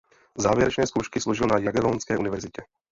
[0.37, 2.61] Závěrečné zkoušky složil na Jagellonské univerzitě.